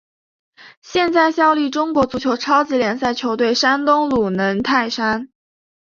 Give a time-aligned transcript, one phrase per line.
[0.81, 5.29] 现在效力中国足球超级联赛球队山东鲁能泰山。